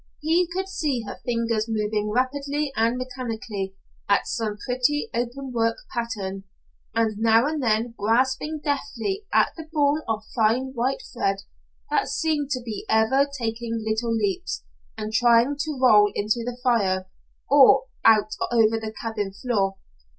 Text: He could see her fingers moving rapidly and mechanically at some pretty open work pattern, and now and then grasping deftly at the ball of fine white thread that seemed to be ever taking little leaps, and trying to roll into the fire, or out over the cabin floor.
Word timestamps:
He 0.19 0.49
could 0.51 0.67
see 0.67 1.03
her 1.03 1.19
fingers 1.23 1.67
moving 1.69 2.09
rapidly 2.09 2.73
and 2.75 2.97
mechanically 2.97 3.75
at 4.09 4.25
some 4.25 4.57
pretty 4.65 5.11
open 5.13 5.51
work 5.53 5.77
pattern, 5.93 6.45
and 6.95 7.19
now 7.19 7.45
and 7.45 7.61
then 7.61 7.93
grasping 7.95 8.61
deftly 8.63 9.27
at 9.31 9.51
the 9.55 9.69
ball 9.71 10.01
of 10.09 10.23
fine 10.35 10.73
white 10.73 11.03
thread 11.13 11.43
that 11.91 12.07
seemed 12.09 12.49
to 12.49 12.63
be 12.63 12.83
ever 12.89 13.29
taking 13.31 13.77
little 13.85 14.11
leaps, 14.11 14.63
and 14.97 15.13
trying 15.13 15.55
to 15.59 15.79
roll 15.79 16.11
into 16.15 16.39
the 16.43 16.57
fire, 16.63 17.07
or 17.47 17.83
out 18.03 18.31
over 18.51 18.79
the 18.79 18.95
cabin 19.03 19.31
floor. 19.31 19.77